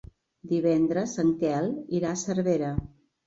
[0.53, 1.69] Divendres en Quel
[1.99, 2.73] irà a Cervera.